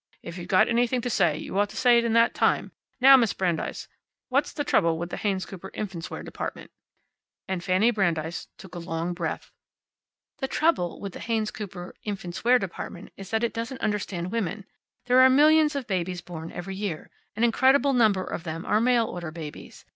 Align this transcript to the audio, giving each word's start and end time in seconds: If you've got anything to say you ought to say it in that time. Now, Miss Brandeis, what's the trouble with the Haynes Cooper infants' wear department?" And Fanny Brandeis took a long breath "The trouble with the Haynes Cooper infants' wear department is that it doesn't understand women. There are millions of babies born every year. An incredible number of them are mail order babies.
If 0.23 0.39
you've 0.39 0.47
got 0.47 0.67
anything 0.67 0.99
to 1.01 1.11
say 1.11 1.37
you 1.37 1.59
ought 1.59 1.69
to 1.69 1.77
say 1.77 1.99
it 1.99 2.03
in 2.05 2.13
that 2.13 2.33
time. 2.33 2.71
Now, 2.99 3.15
Miss 3.17 3.33
Brandeis, 3.33 3.87
what's 4.29 4.51
the 4.51 4.63
trouble 4.63 4.97
with 4.97 5.11
the 5.11 5.17
Haynes 5.17 5.45
Cooper 5.45 5.69
infants' 5.75 6.09
wear 6.09 6.23
department?" 6.23 6.71
And 7.47 7.63
Fanny 7.63 7.91
Brandeis 7.91 8.47
took 8.57 8.73
a 8.73 8.79
long 8.79 9.13
breath 9.13 9.51
"The 10.39 10.47
trouble 10.47 10.99
with 10.99 11.13
the 11.13 11.19
Haynes 11.19 11.51
Cooper 11.51 11.93
infants' 12.01 12.43
wear 12.43 12.57
department 12.57 13.13
is 13.15 13.29
that 13.29 13.43
it 13.43 13.53
doesn't 13.53 13.81
understand 13.81 14.31
women. 14.31 14.65
There 15.05 15.19
are 15.19 15.29
millions 15.29 15.75
of 15.75 15.85
babies 15.85 16.21
born 16.21 16.51
every 16.51 16.73
year. 16.75 17.11
An 17.35 17.43
incredible 17.43 17.93
number 17.93 18.23
of 18.23 18.43
them 18.43 18.65
are 18.65 18.81
mail 18.81 19.05
order 19.05 19.29
babies. 19.29 19.85